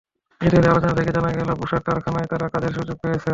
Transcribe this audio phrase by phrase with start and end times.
[0.41, 3.29] ইতিমধ্যে আলোচনা থেকে জানা গেল, পোশাক কারখানায় তাঁরা কাজের সুযোগ পেয়েছেন।